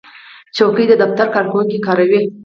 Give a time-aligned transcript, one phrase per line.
[0.55, 2.21] چوکۍ د دفتر کارکوونکي کاروي.